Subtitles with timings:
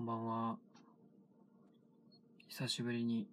[0.00, 0.56] こんばんは。
[2.48, 3.26] 久しぶりに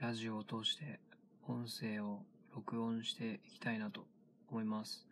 [0.00, 0.98] ラジオを通して
[1.46, 4.04] 音声を録音していきたいなと
[4.50, 5.06] 思います。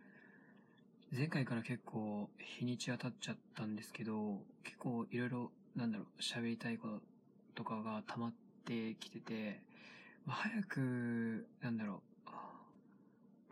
[1.17, 2.29] 前回から結構
[2.59, 6.89] 日にちは経っちゃったんですけど、結構いろいろなんだろう、喋りたいこ
[7.55, 8.33] ととかが溜まっ
[8.65, 9.61] てきてて、
[10.27, 12.31] ま早く、なんだろう、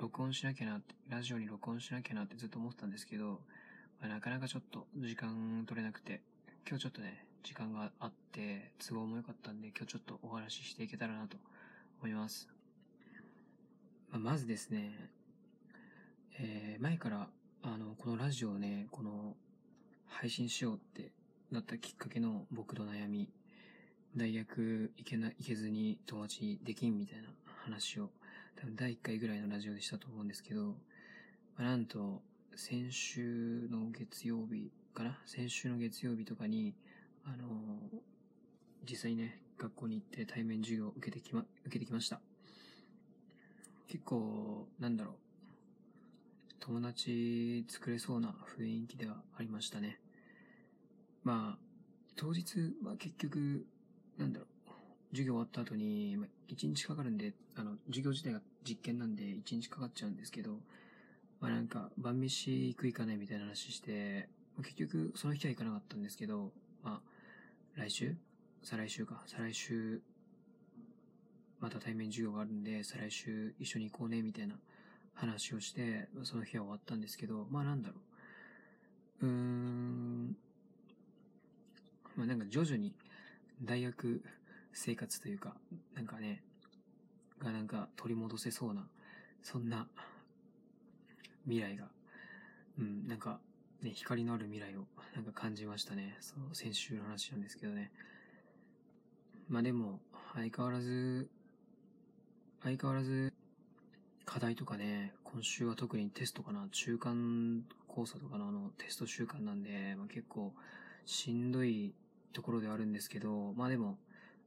[0.00, 3.43] 録音しなきゃなって、ラジオに録音しなきゃなってずっと思ってたんですけど、
[4.00, 6.20] まあなかなかちょっと時間取れなくて、
[6.68, 11.38] 今日ちょっとね、時間があって、都合も良かったんで、今日ちょっとお話ししていけたらなと
[12.02, 12.46] 思います。
[14.10, 14.92] ままずですね、
[16.38, 17.30] えー前から、
[17.62, 19.34] あの、このラジオをね、この、
[20.09, 21.10] 配信しようって
[21.50, 23.30] なったきっかけの僕の悩み、
[24.14, 27.30] 大学行けな、行けずに友達できんみたいな
[27.64, 28.10] 話を、
[28.56, 30.76] 多分第1回ぐらいのラジオでしたと思うんですけど、
[31.56, 32.20] まあなんと、
[32.56, 35.19] 先週の月曜日かな？
[35.27, 36.74] 先週の月曜日とかに、
[37.24, 37.80] あの
[38.88, 42.21] 実際にね、学校に行って対面授業を受けてきま、受けてきました。
[43.88, 45.15] 結構、なんだろう。
[46.60, 50.01] 友達作れそうな雰囲気ではありましたね。
[51.24, 51.59] まあ、
[52.16, 53.66] 当日は結局、
[54.18, 54.49] なんだろう。
[55.10, 60.60] 授業終わった後に、まあ、1日かかるんで、あの、授業自体が実験なんで1日かかっちゃうんですけど、
[61.40, 64.28] まあなんか、晩飯行く行かないみたいな話して、
[64.62, 68.16] 結局その日は行かなかったんですけど、まあ、来週？
[68.62, 69.22] 再来週か。
[69.26, 70.03] 再来週、
[71.60, 74.56] また対面授業があるんで、再来週一緒に行こうね、みたいな
[75.15, 77.94] 話をして、その日は終わったんですけど、まあなんだろ
[79.22, 79.26] う。
[79.26, 80.37] うーん、
[82.16, 82.93] まあなんか徐々に
[83.62, 84.22] 大学
[84.72, 85.54] 生活というか、
[85.94, 86.43] なんかね、
[87.38, 88.88] がなんか取り戻せそうな、
[89.43, 89.87] そんな
[91.44, 91.88] 未来が、
[92.78, 93.41] うん、なんか、
[93.82, 96.16] ね、光のある未来をなんか感じましたね。
[96.21, 97.93] そう、先週の話なんですけどね。
[99.48, 100.00] まあでも、
[100.34, 101.28] 相変わらず、
[102.62, 103.33] 相変わらず、
[104.25, 110.53] 課題とかね、今週は特にテストかな、中間考査とかのあのテスト週間なんで、まあ、結構
[111.06, 111.95] しんどい
[112.33, 113.97] ところではあるんですけど、まあでも、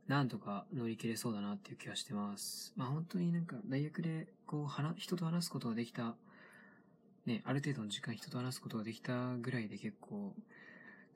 [0.08, 2.74] なんとか乗り切れそうだなっていう気はしてます。
[2.76, 6.16] まあ本当になんか大学でこう、人と話すことができた
[7.26, 10.34] ね、ある程度の時間人と話すことができたぐらいで結構、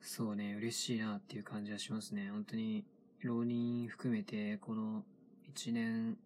[0.00, 2.30] そうね、嬉しいなっていう感じはしますね。
[2.30, 2.84] 本当に、
[3.22, 5.02] 浪人含めて、この
[5.52, 6.16] 1年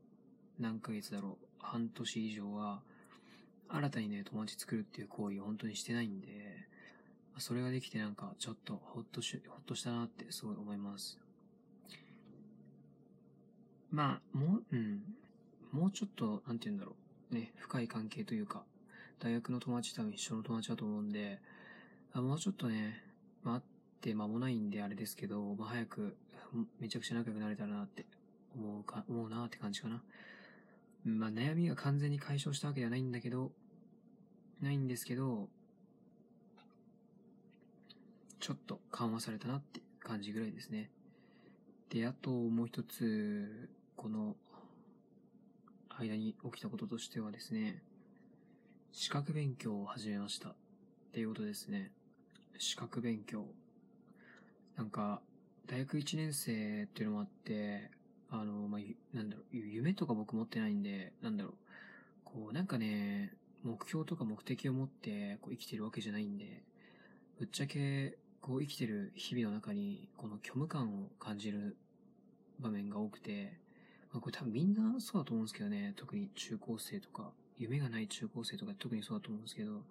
[0.59, 2.83] 何ヶ月だろう、半年以上は、
[3.69, 6.27] 新たにね、友達作るっていう行為を本当にしてないんで、
[7.39, 11.19] それができてなんか、ちょっとほっとし、ほっとしたなってすごい思います。
[13.91, 15.03] まあ、もう、うん、
[15.73, 16.97] もうちょっと、なんて言うんだろ
[17.31, 18.65] う、ね、深い関係というか、
[19.21, 21.39] 大学の友達多分一緒の友達だと思うんで、
[22.13, 23.05] あもうちょっとね、
[23.45, 23.63] まあ、会っ
[24.01, 26.17] て間もないんであれですけど、まあ、早く、
[26.81, 28.07] めちゃくちゃ仲良くなれたらなって
[28.57, 30.03] 思うか、思うなって感じかな。
[31.05, 33.53] まあ、悩みが完全に解消したわけではないんだけど、
[34.63, 35.49] ないんですけど、
[38.39, 40.91] ちょっと緩和されたなって感じぐらいですね。
[41.91, 44.35] で、あともう一つ、この
[45.91, 47.83] 間に起きたこととしてはですね、
[48.93, 50.49] 資格勉強を始めました。
[50.49, 50.55] っ
[51.13, 51.93] ていうことですね。
[52.59, 53.45] 資格勉強。
[54.77, 55.21] なんか、
[55.69, 57.93] 大学1年生っていうのもあって、
[58.31, 61.55] あの、まあ、なんだろう、夢とか僕持ってないんで、なんだろう、
[62.25, 66.65] こう、なんかね、目標とか目的を持って、こう、生きてるわけじゃないんで、
[67.39, 71.77] ぶっちゃけ、こう、生きてる日々の中に、この虚無感を感じる
[72.59, 73.57] 場面が多くて、
[74.13, 79.83] まあ、これ多分みんなそうだと思うんですけどね、特に中高生とか、夢がない中高生とか特にそうだと思うんですけど、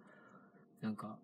[0.82, 1.20] なんか、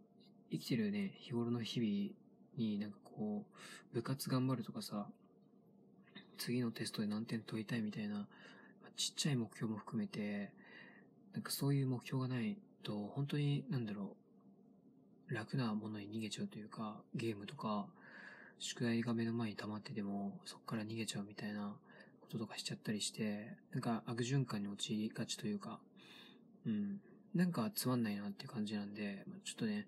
[0.51, 2.15] 生きてるね、日頃の日々
[2.55, 3.43] になんかこ
[3.91, 5.07] う、部活頑張るとかさ、
[6.37, 8.27] 次のテストで何点取りたいみたいな、
[8.95, 10.51] ちっちゃい目標も含めて、
[11.33, 14.15] なんかそういう目標がないと、本当になんだろ
[15.27, 17.87] う、楽なものに逃げちゃうというか、ゲームとか、
[18.59, 21.75] 宿題が目の前に溜まってても、そこから逃げちゃうみたいな
[22.21, 25.79] こととかしちゃったりして、なんか悪循環に陥りがちというか、
[26.65, 27.01] うん。
[27.33, 29.87] なんかつまんないなっていう感じなんで、ちょっとね、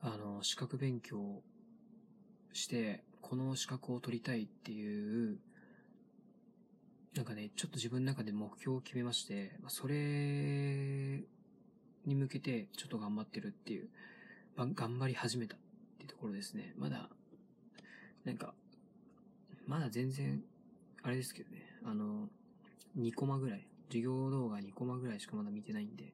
[0.00, 1.42] あの、資格勉強
[2.52, 5.38] して、この資格を取りたいっていう、
[7.14, 9.94] なんかね、ちょっと自分の中で目標を決めまして、それ
[12.04, 13.88] に向けてちょっと頑張ってるっていう、
[14.56, 15.58] ま頑張り始めたっ
[15.96, 16.74] ていうところですね。
[16.76, 17.08] まだ、
[18.24, 18.52] なんか、
[19.66, 20.42] まだ全然、
[21.02, 22.28] あれですけどね、あの、
[22.98, 26.12] 2コマぐらい、授業動画2コマぐらいしかまだ見てないんで、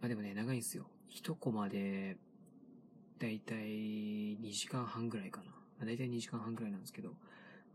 [0.00, 0.86] まあでもね、長いんですよ。
[1.10, 2.16] 1コマで、
[3.18, 3.58] だいたい
[4.38, 5.46] 2時間半ぐらいかな。
[5.46, 5.52] ま
[5.82, 7.10] あ、大体2時間半ぐらいなんですけど、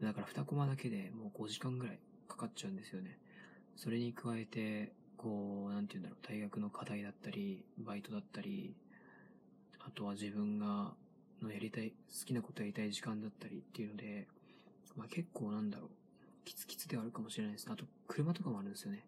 [0.02, 3.18] だから2コマだけでもう5時間ぐらいかかっちゃうんですよね。
[3.76, 8.76] それに加えて、こう、なんて言うんだろう、大学の課題だったり、バイトだったり、
[9.80, 10.94] あとは自分が、
[11.42, 14.28] のやりたい、好きなことやりたい時間だったりっていうので、
[14.96, 15.90] まあ結構なんだろう、
[16.45, 17.68] キツキツではあるかもしれないです。
[17.69, 19.06] あと、車とかもあるんですよね。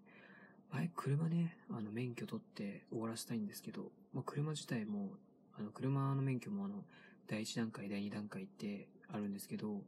[0.71, 5.09] 前、車ね、あの、免許取って終わらせたいんですけど、まあ車自体も、
[5.57, 6.83] あの、車の免許もあの、
[7.27, 9.81] 第1段階、第2段階ってあるんですけど、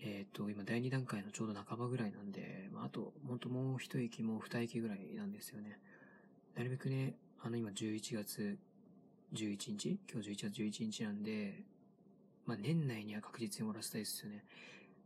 [0.00, 5.78] えっ、ー、と、今第2段階のちょうど半ばぐらいなんで、まあ、あと、ほんともう一息もう二息ぐらいなんですよね。
[6.54, 8.58] なるべくね、あの今11月
[9.32, 9.98] 11日？
[10.10, 11.64] 今日11月11日なんで、
[12.46, 14.44] まあ、年内には確実に終わらせたいですよね。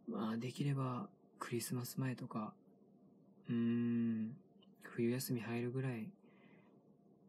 [0.08, 1.08] まあ、できれば、
[1.38, 2.54] クリスマス前とか、
[3.48, 4.36] うーん、
[4.82, 6.08] 冬休み入るぐらい、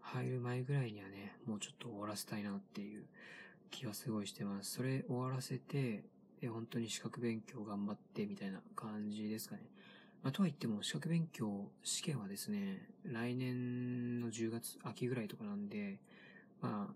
[0.01, 3.03] 入る前ぐらいにはね、もうちょっと終わらせたいなっていう
[3.69, 4.71] 気はすごいしてます。
[4.71, 6.03] それ終わらせて、
[6.41, 9.61] で、本当に資格勉強頑張ってみたいな感じですかね。
[10.23, 15.99] まあ、とは言っても資格勉強、試験はですね、来年の10月、秋ぐらいとかなんで、
[16.61, 16.93] まあ、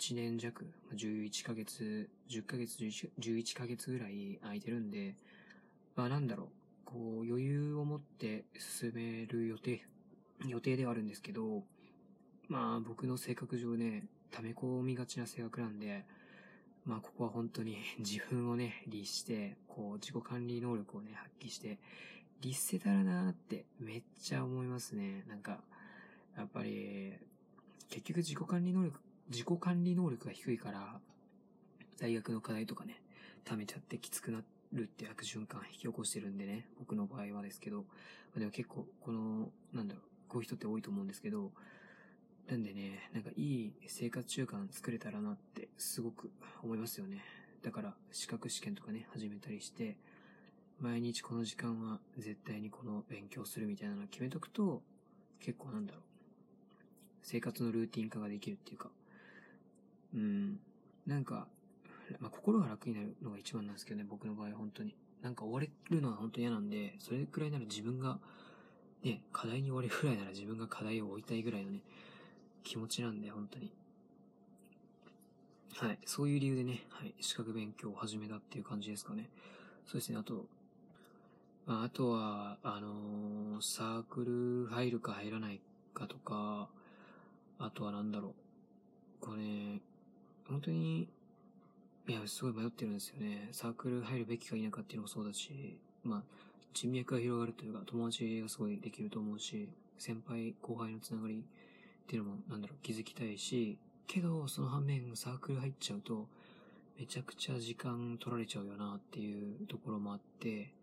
[0.00, 0.64] 1年弱、
[0.94, 5.14] 11ヶ月、10ヶ月、11ヶ月ぐらい空いてるんで、
[5.94, 6.46] まあなんだろう、
[6.86, 9.84] こう余裕を持って進める予定、
[10.46, 11.64] 予定ではあるんですけど、
[12.48, 16.06] まあ僕の性格上ね、溜め込みがちな性格なんで、
[16.86, 21.78] まあここは本当に 自分をね、律して、こう自己管理能力をね、発揮して、
[22.40, 25.26] 律せたらなーってめっちゃ思いますね。
[25.28, 25.62] なんか、
[26.38, 27.12] やっぱり、
[27.90, 28.98] 結局自己管理能力、
[29.30, 31.00] 自己管理能力が低いから、
[32.00, 33.00] 大学の課題とかね、
[33.44, 34.42] 溜めちゃってきつくな
[34.72, 37.84] るって悪循環引き起こしてるんでね、僕の場合はですけど、
[38.36, 41.52] でも結構、この、なんだろう、こういう人って多いと思うんですけど、
[42.48, 46.32] なんでね、なんかいい生活習慣作れたらなってすごく
[46.62, 47.22] 思いますよね。
[47.62, 49.96] だから資格試験とかね、始めたりして、
[50.80, 54.82] 毎日この時間は絶対にこの勉強するみたいなのを決めとくと、
[55.38, 56.02] 結構なんだろう。
[57.22, 58.90] 生活のルーティン化ができるっていうか、
[60.14, 60.58] うん、
[61.06, 61.46] なんか、
[62.18, 64.94] まあ、心が楽になるのが一番なんですけどね、僕の場合本当に。
[65.22, 68.18] なんか追われるのは本当に嫌なんで、それくらいなら自分が、
[69.04, 71.80] ね、課題に追われるぐらいなら自分が課題を置いたいぐらいのね、
[72.64, 73.70] 気持ちなんで、本当に。
[75.74, 75.98] はい。
[76.04, 77.14] そういう理由でね、はい。
[77.20, 79.28] 資格勉強を始めたっていう感じですかね。
[79.86, 80.18] そうですね。
[80.18, 80.46] あと、
[81.66, 84.24] まあ、あとは、あのー、サーク
[84.68, 85.60] ル入るか入らない
[85.94, 86.68] かとか、
[87.58, 88.32] あとはなんだろう。
[89.20, 89.80] これ、ね、
[90.50, 91.08] 本当に、
[92.08, 93.48] いや、すごい迷ってるんですよね。
[93.52, 96.22] サークル入るべきか否かっていうのもそうだし、まあ、
[96.74, 106.26] 人脈が広がるというか、友達がすごいできると思うし、先輩、後輩のつながりっていうのも、なんだろう、気づきたいし、けど、その反面、サークル入っちゃうと、
[106.98, 110.74] めちゃくちゃ時間取られちゃうよなっていうところもあって、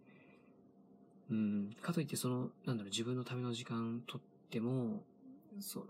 [1.29, 5.03] うん、かといってその、なんだろう、自分のための時間取っても、
[5.59, 5.85] その、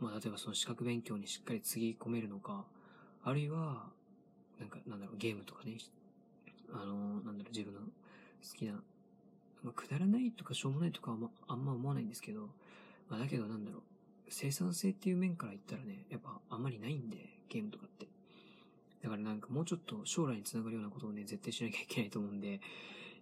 [0.00, 2.64] まあ、例えばその資格勉強にしっかりつぎ込めるのか、
[3.24, 3.86] あるいは、
[4.58, 5.76] なんか、なんだろう、ゲームとかね、
[6.72, 7.86] あの、なんだろう、自分の好
[8.56, 8.72] きな、
[9.62, 12.50] まあ、くだらないとかしょうもないとかは、まあ、んま思わないんですけど、
[13.08, 13.82] まあ、だけどなんだろう、
[14.28, 17.16] 生産性っていう面から言ったらね、やっぱあんまりないんで、
[17.48, 18.06] ゲームとかって。
[19.02, 22.60] だからなんかもうちょっと将来につながるようなことをね、絶対しなきゃいけないと思うんで、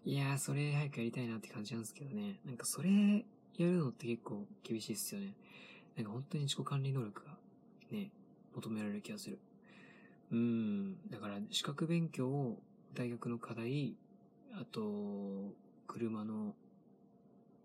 [0.04, 2.38] いやー、それ早くやりたいなって感じなんですけどね。
[2.44, 5.34] なんかそれやるのって結構厳しいっすよね。
[5.96, 7.36] なんか本当に自己管理能力が
[7.90, 8.10] ね、
[8.54, 9.38] 求められる気がする。
[10.32, 11.10] うん。
[11.10, 12.58] だから資格勉強を
[12.94, 13.96] 大学の課題、
[14.54, 15.52] あと、
[15.86, 16.54] 車の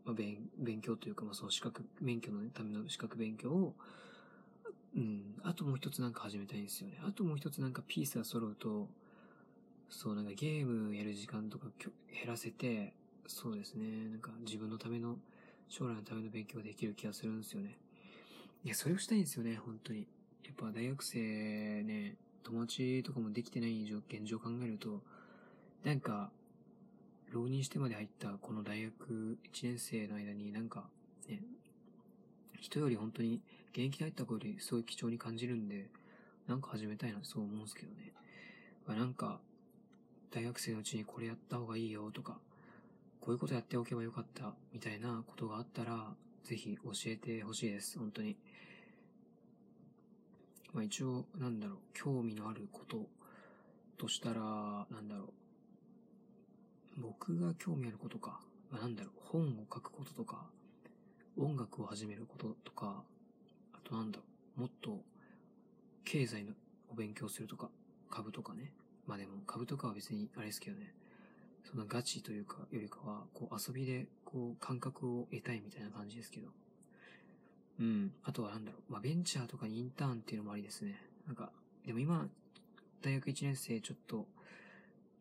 [0.09, 3.75] まあ、勉、勉強というか、まあ、その資格、免許のための資格勉強を、
[4.95, 6.99] うん、あともう一つなんか始めたいんですよね。
[7.07, 8.87] あともう一つなんかピースが揃うと、
[9.89, 11.91] そう、なんかゲームやる時間とか減
[12.27, 12.93] らせて、
[13.27, 15.17] そうですね、なんか自分のための、
[15.67, 17.77] 将来のための勉強ができる気がするんですよね。
[18.65, 20.05] いや、それをしたいんですよね、本当に。
[20.43, 21.17] やっぱ大学生
[21.83, 25.01] ね、友達とかもできてない現状を考えると、
[25.85, 26.29] なんか、
[27.31, 30.89] 浪人してまで入ったこの大学1年生の間になんか、
[31.29, 31.39] ね、
[32.59, 33.39] 人より本当に
[33.71, 35.89] 現役で入った子よりすごい貴重に感じるんで、
[36.45, 38.11] なんか始めたいなそう思うんですけどね。
[38.85, 39.39] まあ、なんか、
[40.31, 42.37] 大学生のうちにこれやった方がいいよとか、
[43.21, 46.13] こういうことやっておけばよかったみたいなことがあったら、
[46.43, 48.37] ぜひ教えてほしいです、本当に。
[50.73, 53.07] まあ一応、なんだろう、興味のあること
[53.97, 55.33] としたら、なんだろ
[56.97, 58.39] う、僕が興味あることか、
[58.71, 60.47] まあ、なんだろう、本を書くこととか、
[61.37, 63.03] 音楽を始めることとか、
[63.73, 64.23] あとなんだろ
[64.57, 64.99] う、もっと
[66.03, 66.53] 経済の
[66.91, 67.69] お勉強するとか、
[68.09, 68.71] 株とかね。
[69.05, 70.93] まあでも株とかは別にあれですけどね。
[71.69, 76.47] そんなガチというか、よりかは、こう遊びで、こう感覚を得たいみたいな感じですけど。
[77.79, 78.11] うん。
[78.23, 78.91] あとはなんだろう。
[78.91, 80.99] まあベンチャーとかにインターンっていうのもありですね。
[81.27, 81.51] なんか、
[81.85, 82.27] でも今、
[83.01, 84.27] 大学1年生ちょっと、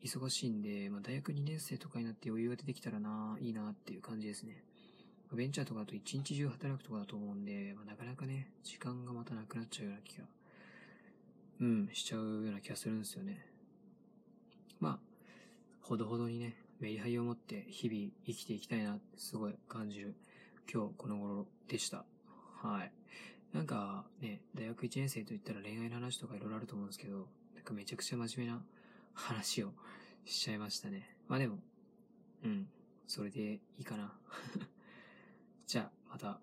[0.03, 4.63] 忙しいんで、まあ、大学2年生とかになって余裕が出てきたらな、いいなっていう感じですね。
[5.33, 10.25] ベンチャーとかだと一日中働くとかだと思うんで、まあ、なかなかね、時間がまたなくなっちゃうような気が、
[11.61, 13.45] うん、しちゃうような気がするんですよね。
[14.81, 15.08] まあ、
[15.89, 20.15] ほどほどにね、メリハリを持って日々生きていきたいな、すごい感じる
[20.71, 22.05] 今日この頃でした。
[22.63, 22.93] はい。
[23.55, 28.63] なんかね、大学1年生といったら恋愛の話とかいろいろあると思うんですけど、なんかめちゃくちゃ真面目な
[29.15, 29.73] 話を
[30.27, 31.17] しちゃいましたね。
[31.27, 31.57] まあでも、
[32.45, 32.69] うん、
[33.07, 34.13] それでいいかな。
[35.67, 36.39] じゃあ、また